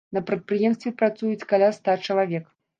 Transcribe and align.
На 0.17 0.21
прадпрыемстве 0.29 0.93
працуюць 1.03 1.47
каля 1.53 1.71
ста 1.79 1.99
чалавек. 2.09 2.53